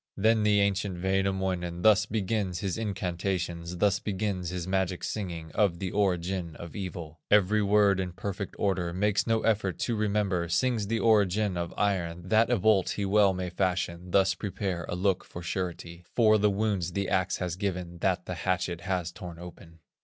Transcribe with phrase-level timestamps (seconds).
[0.17, 5.91] Then the ancient Wainamoinen Thus begins his incantations, Thus begins his magic singing, Of the
[5.91, 10.97] origin of evil; Every word in perfect order, Makes no effort to remember, Sings the
[10.97, 15.43] origin of iron, That a bolt he well may fashion, Thus prepare a lock for
[15.43, 19.81] surety, For the wounds the axe has given, That the hatchet has torn open.